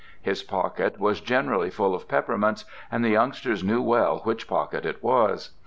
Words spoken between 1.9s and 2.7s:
of peppermints,